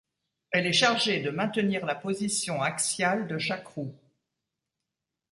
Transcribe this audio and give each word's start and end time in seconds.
Elle 0.49 0.65
est 0.65 0.73
chargée 0.73 1.21
de 1.21 1.29
maintenir 1.29 1.85
la 1.85 1.93
position 1.93 2.63
axiale 2.63 3.27
de 3.27 3.37
chaque 3.37 3.67
roue. 3.67 3.93